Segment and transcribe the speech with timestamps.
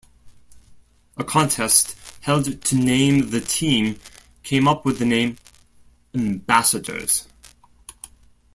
[1.15, 3.99] A contest held to name the team
[4.41, 5.35] came up with the name
[6.15, 7.27] Ambassadors.